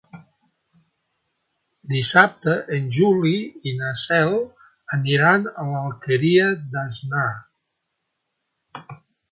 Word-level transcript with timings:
Dissabte 1.91 2.55
en 2.77 2.89
Juli 2.97 3.35
i 3.73 3.75
na 3.83 3.93
Cel 4.07 4.35
aniran 4.99 5.47
a 5.65 5.69
l'Alqueria 5.75 6.51
d'Asnar. 6.75 7.33